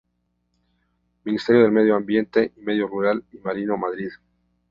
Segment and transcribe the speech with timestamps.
[1.25, 4.09] Ministerio de Medio Ambiente y Medio Rural y Marino, Madrid.